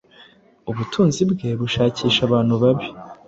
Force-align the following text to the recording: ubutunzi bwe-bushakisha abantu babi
ubutunzi 0.69 1.21
bwe-bushakisha 1.31 2.21
abantu 2.27 2.53
babi 2.61 2.87